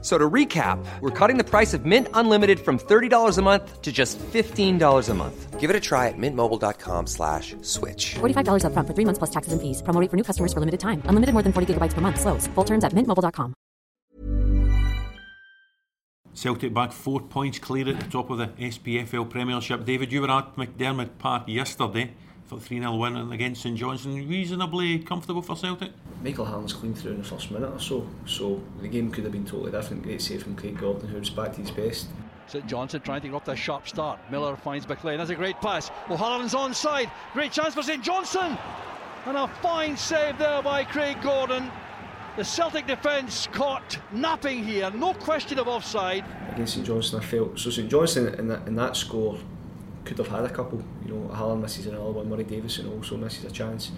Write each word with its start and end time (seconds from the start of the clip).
So 0.00 0.16
to 0.16 0.30
recap, 0.30 0.78
we're 1.00 1.10
cutting 1.10 1.38
the 1.38 1.44
price 1.44 1.74
of 1.74 1.84
Mint 1.84 2.06
Unlimited 2.14 2.60
from 2.60 2.78
$30 2.78 3.36
a 3.36 3.42
month 3.42 3.82
to 3.82 3.90
just 3.90 4.16
$15 4.18 5.08
a 5.08 5.14
month. 5.14 5.58
Give 5.58 5.70
it 5.70 5.74
a 5.74 5.80
try 5.80 6.06
at 6.06 6.14
mintmobile.com 6.16 7.08
slash 7.08 7.56
switch. 7.62 8.14
$45 8.20 8.62
upfront 8.62 8.86
for 8.86 8.94
three 8.94 9.04
months 9.04 9.18
plus 9.18 9.30
taxes 9.30 9.52
and 9.52 9.60
fees. 9.60 9.82
Promo 9.82 10.00
rate 10.00 10.08
for 10.08 10.16
new 10.16 10.22
customers 10.22 10.52
for 10.52 10.60
limited 10.60 10.78
time. 10.78 11.02
Unlimited 11.06 11.32
more 11.32 11.42
than 11.42 11.52
40 11.52 11.74
gigabytes 11.74 11.94
per 11.94 12.00
month. 12.00 12.20
Slows. 12.20 12.46
Full 12.54 12.64
terms 12.64 12.84
at 12.84 12.92
mintmobile.com. 12.92 13.54
Celtic 16.32 16.72
back 16.72 16.92
four 16.92 17.20
points 17.20 17.58
clear 17.58 17.88
at 17.88 17.98
the 17.98 18.06
top 18.08 18.30
of 18.30 18.38
the 18.38 18.46
SPFL 18.46 19.28
Premiership. 19.28 19.84
David, 19.84 20.12
you 20.12 20.20
were 20.20 20.30
at 20.30 20.54
McDiarmid 20.54 21.18
Park 21.18 21.48
yesterday 21.48 22.12
for 22.27 22.27
3 22.56 22.78
0 22.78 22.96
win 22.96 23.32
against 23.32 23.62
St 23.62 23.76
Johnstone. 23.76 24.28
Reasonably 24.28 25.00
comfortable 25.00 25.42
for 25.42 25.56
Celtic? 25.56 25.90
Michael 26.22 26.46
Harms 26.46 26.72
clean 26.72 26.94
through 26.94 27.12
in 27.12 27.18
the 27.18 27.24
first 27.24 27.50
minute 27.50 27.70
or 27.70 27.78
so, 27.78 28.06
so 28.26 28.62
the 28.80 28.88
game 28.88 29.10
could 29.10 29.24
have 29.24 29.32
been 29.32 29.44
totally 29.44 29.70
different. 29.70 30.02
Great 30.02 30.22
save 30.22 30.42
from 30.42 30.56
Craig 30.56 30.78
Gordon, 30.78 31.08
who 31.08 31.18
was 31.18 31.30
back 31.30 31.52
to 31.54 31.60
his 31.60 31.70
best. 31.70 32.08
St 32.46 32.66
Johnstone 32.66 33.02
trying 33.02 33.20
to 33.20 33.28
get 33.28 33.34
off 33.34 33.44
to 33.44 33.50
a 33.50 33.56
sharp 33.56 33.86
start. 33.86 34.18
Millar 34.30 34.56
finds 34.56 34.88
MacLean. 34.88 35.18
That's 35.18 35.30
a 35.30 35.34
great 35.34 35.60
pass. 35.60 35.90
O'Halloran's 36.08 36.54
onside. 36.54 37.10
Great 37.34 37.52
chance 37.52 37.74
for 37.74 37.82
St 37.82 38.02
Johnstone. 38.02 38.56
And 39.26 39.36
a 39.36 39.48
fine 39.60 39.96
save 39.96 40.38
there 40.38 40.62
by 40.62 40.84
Craig 40.84 41.20
Gordon. 41.20 41.70
The 42.36 42.44
Celtic 42.44 42.86
defence 42.86 43.48
caught 43.52 43.98
napping 44.12 44.64
here. 44.64 44.90
No 44.92 45.12
question 45.12 45.58
of 45.58 45.68
offside. 45.68 46.24
Against 46.52 46.74
St 46.74 46.86
Johnstone, 46.86 47.20
I 47.20 47.24
felt. 47.24 47.58
So 47.58 47.68
St 47.68 47.90
Johnstone 47.90 48.34
in 48.34 48.48
that, 48.48 48.66
in 48.66 48.76
that 48.76 48.96
score 48.96 49.36
could 50.08 50.18
have 50.18 50.28
had 50.28 50.44
a 50.44 50.50
couple. 50.50 50.82
You 51.04 51.14
know, 51.14 51.28
Hallam 51.28 51.60
misses 51.60 51.86
another 51.86 52.10
one. 52.10 52.28
Murray 52.28 52.44
Davidson 52.44 52.88
also 52.88 53.16
misses 53.16 53.44
a 53.44 53.50
chance. 53.50 53.92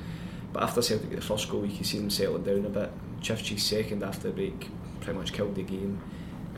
But 0.52 0.64
after 0.64 0.82
Celtic 0.82 1.08
get 1.08 1.20
the 1.20 1.24
first 1.24 1.48
goal, 1.48 1.64
you 1.64 1.74
can 1.74 1.84
see 1.84 1.98
them 1.98 2.10
settling 2.10 2.42
down 2.42 2.66
a 2.66 2.68
bit. 2.68 2.90
Ciftci's 3.22 3.62
second 3.62 4.02
after 4.02 4.28
the 4.28 4.34
break 4.34 4.68
pretty 5.00 5.18
much 5.18 5.32
killed 5.32 5.54
the 5.54 5.62
game. 5.62 6.00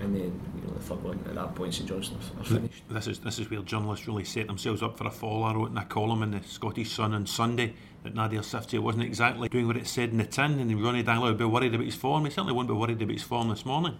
And 0.00 0.16
then 0.16 0.40
you 0.56 0.62
know 0.62 0.74
the 0.74 0.80
third 0.80 1.04
one 1.04 1.20
at 1.28 1.34
that 1.34 1.54
point 1.54 1.74
St 1.74 1.88
Johnstone 1.88 2.18
are 2.40 2.44
finished. 2.44 2.82
This 2.88 3.06
is 3.06 3.20
this 3.20 3.38
is 3.38 3.50
where 3.50 3.60
journalists 3.60 4.08
really 4.08 4.24
set 4.24 4.46
themselves 4.46 4.82
up 4.82 4.96
for 4.96 5.06
a 5.06 5.10
fall. 5.10 5.44
I 5.44 5.54
wrote 5.54 5.70
in 5.70 5.76
a 5.76 5.84
column 5.84 6.22
in 6.22 6.30
the 6.32 6.42
Scottish 6.42 6.90
Sun 6.90 7.12
on 7.12 7.26
Sunday 7.26 7.74
that 8.02 8.14
Nadir 8.14 8.40
Ciftci 8.40 8.80
wasn't 8.80 9.04
exactly 9.04 9.48
doing 9.48 9.66
what 9.66 9.76
it 9.76 9.86
said 9.86 10.08
in 10.10 10.16
the 10.16 10.24
tin, 10.24 10.58
and 10.58 10.82
Ronny 10.82 11.04
Deila 11.04 11.22
would 11.22 11.38
be 11.38 11.44
worried 11.44 11.74
about 11.74 11.84
his 11.84 11.94
form. 11.94 12.24
He 12.24 12.30
certainly 12.30 12.54
won't 12.54 12.68
be 12.68 12.74
worried 12.74 13.00
about 13.00 13.12
his 13.12 13.22
form 13.22 13.50
this 13.50 13.64
morning. 13.64 13.96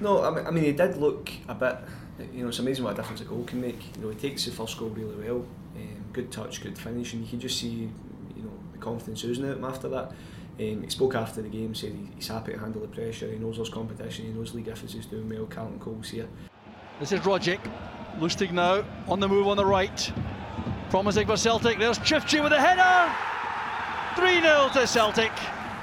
No, 0.00 0.24
I 0.24 0.30
mean, 0.30 0.46
I 0.46 0.50
mean 0.50 0.64
he 0.64 0.72
did 0.72 0.96
look 0.98 1.30
a 1.48 1.54
bit. 1.54 1.78
You 2.18 2.42
know, 2.42 2.48
it's 2.48 2.58
amazing 2.58 2.84
what 2.84 2.94
a 2.94 2.96
difference 2.96 3.20
a 3.20 3.24
goal 3.24 3.44
can 3.44 3.60
make. 3.60 3.96
You 3.96 4.02
know, 4.02 4.08
he 4.10 4.16
takes 4.16 4.44
the 4.44 4.50
first 4.50 4.78
goal 4.78 4.88
really 4.88 5.14
well. 5.16 5.44
Um, 5.76 6.04
good 6.12 6.32
touch, 6.32 6.62
good 6.62 6.78
finish, 6.78 7.12
and 7.12 7.22
you 7.22 7.28
can 7.28 7.40
just 7.40 7.58
see, 7.58 7.90
you 8.36 8.42
know, 8.42 8.52
the 8.72 8.78
confidence 8.78 9.22
oozing 9.24 9.44
out 9.44 9.52
of 9.52 9.58
him 9.58 9.64
after 9.64 9.88
that. 9.88 10.12
Um, 10.58 10.82
he 10.82 10.88
spoke 10.88 11.14
after 11.14 11.42
the 11.42 11.48
game, 11.48 11.74
said 11.74 11.94
he's 12.14 12.28
happy 12.28 12.52
to 12.52 12.58
handle 12.58 12.80
the 12.80 12.88
pressure. 12.88 13.30
He 13.30 13.38
knows 13.38 13.56
there's 13.56 13.68
competition. 13.68 14.24
He 14.24 14.32
knows 14.32 14.54
Leigh 14.54 14.62
Griffiths 14.62 14.94
is 14.94 15.04
doing 15.04 15.28
well. 15.28 15.44
Carlton 15.44 15.78
Cole's 15.78 16.08
here. 16.08 16.28
This 16.98 17.12
is 17.12 17.20
Rogic. 17.20 17.60
Lustig 18.18 18.52
now 18.52 18.82
on 19.06 19.20
the 19.20 19.28
move 19.28 19.46
on 19.48 19.58
the 19.58 19.66
right. 19.66 20.12
Promising 20.88 21.26
for 21.26 21.36
Celtic. 21.36 21.78
There's 21.78 21.98
Ciftci 21.98 22.42
with 22.42 22.52
a 22.52 22.60
header. 22.60 23.14
3 24.16 24.40
0 24.40 24.70
to 24.72 24.86
Celtic. 24.86 25.32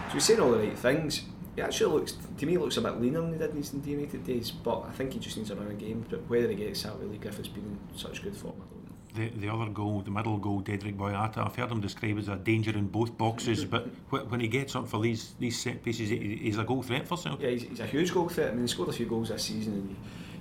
So 0.07 0.13
he's 0.13 0.23
saying 0.23 0.39
all 0.39 0.51
the 0.51 0.57
right 0.57 0.77
things. 0.77 1.21
He 1.55 1.61
actually 1.61 1.93
looks, 1.93 2.17
to 2.37 2.45
me, 2.45 2.57
looks 2.57 2.77
a 2.77 2.81
bit 2.81 2.99
leaner 2.99 3.21
than 3.21 3.33
he 3.33 3.37
did 3.37 3.51
in 3.51 3.57
his 3.57 3.73
United 3.73 4.25
days, 4.25 4.49
but 4.51 4.85
I 4.87 4.91
think 4.91 5.13
he 5.13 5.19
just 5.19 5.37
needs 5.37 5.51
a 5.51 5.55
run 5.55 5.67
of 5.67 5.77
game. 5.77 6.03
But 6.09 6.27
whether 6.27 6.47
he 6.47 6.55
gets 6.55 6.85
out 6.85 6.93
of 6.93 6.99
that 6.99 7.07
with 7.07 7.13
Leigh 7.13 7.19
Griffiths 7.19 7.47
being 7.47 7.77
in 7.91 7.97
such 7.97 8.23
good 8.23 8.35
form, 8.35 8.55
I 8.55 9.17
don't 9.19 9.29
know. 9.29 9.33
The, 9.35 9.39
the 9.39 9.53
other 9.53 9.69
goal, 9.69 10.01
the 10.01 10.09
middle 10.09 10.37
goal, 10.37 10.63
Dedryck 10.63 10.97
Boyata, 10.97 11.45
I've 11.45 11.55
heard 11.55 11.69
him 11.69 11.79
described 11.79 12.17
as 12.17 12.27
a 12.29 12.35
danger 12.37 12.71
in 12.71 12.87
both 12.87 13.15
boxes, 13.15 13.65
but 13.75 13.85
when 14.09 14.39
he 14.39 14.47
gets 14.47 14.75
up 14.75 14.87
for 14.87 14.99
these 14.99 15.35
these 15.39 15.61
set 15.61 15.83
pieces, 15.83 16.09
he, 16.09 16.39
he's 16.41 16.57
a 16.57 16.63
goal 16.63 16.81
threat 16.81 17.07
for 17.07 17.17
Celtic. 17.17 17.43
Yeah, 17.43 17.51
he's, 17.51 17.63
he's 17.63 17.79
a 17.79 17.85
huge 17.85 18.11
goal 18.11 18.29
threat. 18.29 18.49
I 18.49 18.53
mean, 18.53 18.63
he 18.63 18.67
scored 18.67 18.89
a 18.89 18.93
few 18.93 19.05
goals 19.05 19.29
this 19.29 19.43
season 19.43 19.73
and 19.73 19.89
he, 19.89 19.95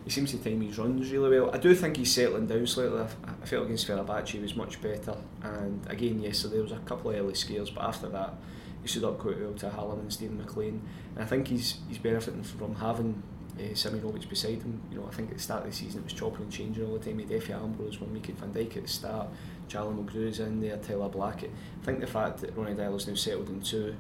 he 0.05 0.11
seems 0.11 0.31
to 0.31 0.39
time 0.39 0.63
his 0.63 0.79
runs 0.79 1.13
really 1.13 1.39
well. 1.39 1.55
I 1.55 1.59
do 1.59 1.75
think 1.75 1.99
he's 1.99 2.13
settling 2.13 2.47
down 2.47 2.67
slightly. 2.67 2.99
I, 2.99 3.09
I 3.43 3.47
felt 3.47 3.67
against 3.67 3.87
Fenerbahce 3.87 4.29
he 4.29 4.39
was 4.39 4.57
much 4.57 4.81
better. 4.81 5.17
And 5.43 5.87
again, 5.91 6.23
yesterday 6.23 6.55
there 6.55 6.63
was 6.63 6.73
a 6.73 6.79
couple 6.79 7.11
of 7.11 7.17
early 7.17 7.35
scares, 7.35 7.69
but 7.69 7.85
after 7.85 8.09
that, 8.09 8.35
he 8.83 8.89
stood 8.89 9.05
up 9.05 9.19
quite 9.19 9.41
well 9.41 9.55
to 9.55 9.71
Hallam 9.71 10.01
and 10.01 10.13
Steven 10.13 10.39
MacLean. 10.39 10.83
And 11.15 11.25
I 11.25 11.27
think 11.27 11.49
he's 11.49 11.79
he's 11.89 11.99
benefiting 11.99 12.43
from 12.43 12.75
having 12.75 13.23
uh, 13.59 13.63
Simunovic 13.75 14.29
beside 14.29 14.63
him. 14.63 14.83
You 14.91 14.99
know, 14.99 15.07
I 15.07 15.15
think 15.15 15.31
at 15.31 15.37
the 15.37 15.43
start 15.43 15.65
of 15.65 15.71
the 15.71 15.77
season 15.77 16.01
it 16.01 16.05
was 16.05 16.13
chopping 16.13 16.43
and 16.43 16.53
changing 16.53 16.85
all 16.85 16.99
the 16.99 17.05
time. 17.05 17.19
He 17.19 17.33
had 17.33 17.51
Ambrose, 17.51 18.01
one 18.01 18.13
Mickey 18.13 18.33
Van 18.33 18.53
Dijk 18.53 18.77
at 18.77 18.83
the 18.83 18.89
start, 18.89 19.29
Charlie 19.69 19.95
Mulgrew's 19.95 20.41
in 20.41 20.61
there, 20.61 20.77
Tyler 20.79 21.09
Blackett. 21.09 21.51
I 21.81 21.85
think 21.85 22.01
the 22.01 22.07
fact 22.07 22.39
that 22.41 22.57
Ronny 22.57 22.75
Deila's 22.75 23.07
now 23.07 23.15
settled 23.15 23.49
in 23.49 23.61
two 23.61 23.95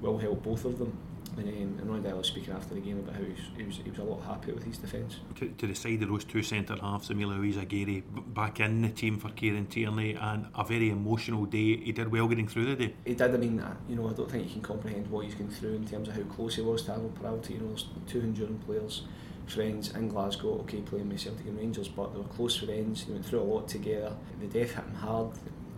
will 0.00 0.18
help 0.18 0.42
both 0.42 0.64
of 0.64 0.78
them. 0.78 0.96
And, 1.36 1.48
um, 1.48 1.78
and 1.80 1.90
Ronny 1.90 2.02
Deila 2.02 2.18
was 2.18 2.26
speaking 2.26 2.52
after 2.52 2.74
the 2.74 2.80
game 2.80 2.98
about 2.98 3.14
how 3.14 3.22
he 3.22 3.30
was, 3.30 3.40
he 3.56 3.62
was, 3.64 3.76
he 3.84 3.90
was 3.90 3.98
a 3.98 4.04
lot 4.04 4.22
happier 4.24 4.54
with 4.54 4.64
his 4.64 4.78
defence. 4.78 5.16
To, 5.36 5.48
to 5.48 5.66
the 5.66 5.74
side 5.74 6.02
of 6.02 6.08
those 6.08 6.24
two 6.24 6.42
centre 6.42 6.76
halves, 6.76 7.10
Emilio 7.10 7.38
Izaguirre 7.40 7.86
b- 7.86 8.02
back 8.34 8.60
in 8.60 8.82
the 8.82 8.90
team 8.90 9.18
for 9.18 9.30
Kieran 9.30 9.66
Tierney 9.66 10.14
and 10.14 10.46
a 10.54 10.64
very 10.64 10.90
emotional 10.90 11.46
day. 11.46 11.76
He 11.78 11.92
did 11.92 12.10
well 12.12 12.28
getting 12.28 12.48
through 12.48 12.66
the 12.66 12.76
day. 12.76 12.94
He 13.04 13.14
did, 13.14 13.34
I 13.34 13.38
mean, 13.38 13.60
uh, 13.60 13.74
you 13.88 13.96
know, 13.96 14.08
I 14.08 14.12
don't 14.12 14.30
think 14.30 14.44
you 14.44 14.52
can 14.52 14.62
comprehend 14.62 15.10
what 15.10 15.24
he's 15.24 15.34
going 15.34 15.50
through 15.50 15.74
in 15.74 15.86
terms 15.86 16.08
of 16.08 16.16
how 16.16 16.22
close 16.24 16.56
he 16.56 16.62
was 16.62 16.82
to 16.82 16.92
Arnold 16.92 17.14
Peralta. 17.14 17.52
You 17.52 17.60
know, 17.60 17.68
there's 17.68 17.86
two 18.06 18.20
Honduran 18.20 18.64
players, 18.64 19.02
friends 19.46 19.90
in 19.92 20.08
Glasgow, 20.08 20.60
okay, 20.60 20.80
playing 20.80 21.08
with 21.08 21.20
Celtic 21.20 21.46
and 21.46 21.58
Rangers, 21.58 21.88
but 21.88 22.12
they 22.12 22.18
were 22.18 22.24
close 22.24 22.56
friends, 22.58 23.06
they 23.06 23.12
went 23.12 23.24
through 23.26 23.40
a 23.40 23.42
lot 23.42 23.68
together. 23.68 24.14
The 24.40 24.46
death 24.46 24.74
hit 24.74 24.84
him 24.84 24.94
hard, 24.94 25.30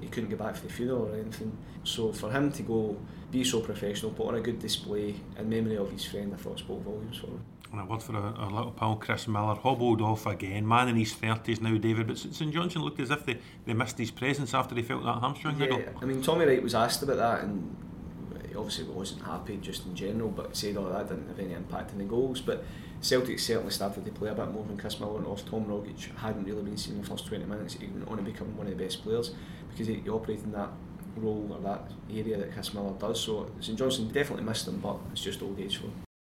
he 0.04 0.10
couldn't 0.10 0.28
get 0.28 0.38
back 0.38 0.54
for 0.54 0.66
the 0.66 0.72
funeral 0.72 1.09
or 1.09 1.15
anything. 1.15 1.56
So 1.82 2.12
for 2.12 2.31
him 2.31 2.53
to 2.53 2.62
go, 2.62 2.97
be 3.31 3.42
so 3.42 3.60
professional, 3.60 4.12
put 4.12 4.28
on 4.28 4.34
a 4.37 4.41
good 4.41 4.59
display 4.59 5.15
in 5.38 5.48
memory 5.48 5.76
of 5.76 5.91
his 5.91 6.04
friend, 6.04 6.32
I 6.32 6.37
thought 6.37 6.59
spoke 6.59 6.82
volumes 6.82 7.16
for 7.16 7.28
him. 7.28 7.44
And 7.72 7.81
a 7.81 7.84
word 7.87 8.03
for 8.03 8.14
our, 8.14 8.34
our 8.37 8.50
little 8.50 8.70
pal 8.70 8.97
Chris 8.97 9.26
Millar, 9.26 9.56
hobbled 9.56 10.00
off 10.00 10.26
again, 10.26 10.69
man 10.69 10.88
in 10.88 10.97
his 10.97 11.14
30s 11.14 11.60
now, 11.60 11.76
David. 11.76 12.06
But 12.06 12.19
St 12.19 12.53
Johnstone 12.53 12.84
looked 12.84 13.00
as 13.00 13.10
if 13.10 13.25
they, 13.25 13.38
they 13.66 13.72
missed 13.72 13.98
his 13.98 14.10
presence 14.10 14.54
after 14.54 14.75
they 14.75 14.82
felt 14.82 15.03
that 15.04 15.20
hamstring 15.20 15.59
Yeah, 15.59 15.66
niggle. 15.66 15.82
I 16.00 16.04
mean, 16.04 16.22
Tommy 16.22 16.44
Wright 16.44 16.62
was 16.62 16.75
asked 16.75 17.03
about 17.03 17.16
that 17.16 17.43
and 17.43 17.76
obviously 18.56 18.84
wasn't 18.84 19.22
happy 19.22 19.56
just 19.56 19.87
in 19.87 19.94
general, 19.94 20.31
but 20.31 20.56
said, 20.56 20.76
oh, 20.76 20.91
that 20.92 21.09
didn't 21.09 21.28
have 21.28 21.38
any 21.38 21.53
impact 21.53 21.92
on 21.92 21.98
the 21.98 22.04
goals. 22.04 22.41
But 22.41 22.65
Celtic 23.00 23.38
certainly 23.38 23.70
started 23.70 24.04
to 24.04 24.10
play 24.12 24.31
a 24.31 24.34
bit 24.34 24.48
more 24.48 24.62
when 24.62 24.76
Chris 24.76 25.00
Millar 25.00 25.15
went 25.15 25.26
off. 25.26 25.44
Tom 25.44 25.65
Rogic 25.66 26.16
hadn't 26.16 26.44
really 26.44 26.62
been 26.62 26.76
seen 26.76 26.94
in 26.94 27.03
the 27.03 27.06
first 27.06 27.26
20 27.26 27.44
minutes. 27.44 27.75
He 27.75 27.87
went 27.87 28.09
on 28.09 28.16
to 28.19 28.22
become 28.22 28.56
one 28.56 28.66
of 28.66 28.76
the 28.76 28.84
best 28.84 29.03
players 29.03 29.34
because 29.70 29.87
he, 29.87 29.94
he 29.94 30.09
operated 30.09 30.44
in 30.44 30.53
that 30.53 30.70
role 31.16 31.48
or 31.53 31.60
that 31.60 31.91
area 32.10 32.37
that 32.38 32.53
Chris 32.53 32.75
Millar 32.75 32.94
does. 32.98 33.20
So 33.20 33.50
St 33.60 33.78
Johnstone 33.78 34.09
definitely 34.09 34.44
missed 34.44 34.69
him, 34.69 34.78
but 34.78 34.98
it's 35.12 35.22
just 35.22 35.43
old 35.43 35.59
age 35.60 35.76
for 35.76 35.84
him. 35.84 36.04